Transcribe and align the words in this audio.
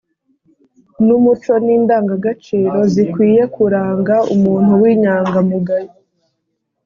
n’umuco 1.05 1.53
n’indangagaciro 1.65 2.77
zikwiye 2.93 3.41
kuranga 3.55 4.15
umuntu 4.35 4.71
w’inyangamugayo. 4.81 5.93